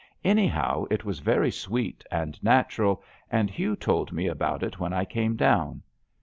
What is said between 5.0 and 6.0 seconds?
came down.